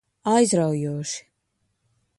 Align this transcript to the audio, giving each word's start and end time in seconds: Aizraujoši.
Aizraujoši. 0.31 1.15